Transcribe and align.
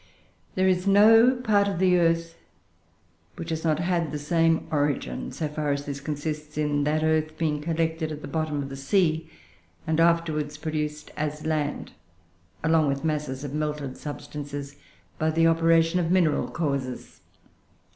There 0.55 0.67
is 0.67 0.87
no 0.87 1.35
part 1.35 1.67
of 1.67 1.77
the 1.77 1.99
earth 1.99 2.35
which 3.35 3.51
has 3.51 3.63
not 3.63 3.77
had 3.77 4.09
the 4.11 4.17
same 4.17 4.67
origin, 4.71 5.31
so 5.31 5.47
far 5.47 5.71
as 5.71 5.85
this 5.85 5.99
consists 6.01 6.57
in 6.57 6.85
that 6.85 7.03
earth 7.03 7.37
being 7.37 7.61
collected 7.61 8.11
at 8.11 8.23
the 8.23 8.27
bottom 8.27 8.63
of 8.63 8.69
the 8.69 8.75
sea, 8.75 9.29
and 9.85 9.99
afterwards 9.99 10.57
produced, 10.57 11.11
as 11.15 11.45
land, 11.45 11.91
along 12.63 12.87
with 12.87 13.03
masses 13.05 13.43
of 13.43 13.53
melted 13.53 13.95
substances, 13.95 14.75
by 15.19 15.29
the 15.29 15.45
operation 15.45 15.99
of 15.99 16.09
mineral 16.09 16.47
causes." 16.47 17.21